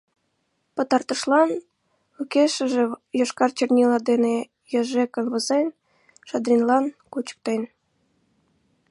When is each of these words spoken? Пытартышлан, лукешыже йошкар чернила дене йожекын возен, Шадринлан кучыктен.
Пытартышлан, 0.75 1.49
лукешыже 2.15 2.83
йошкар 3.19 3.51
чернила 3.57 3.99
дене 4.09 4.35
йожекын 4.73 5.25
возен, 5.33 5.67
Шадринлан 6.27 6.85
кучыктен. 7.11 7.61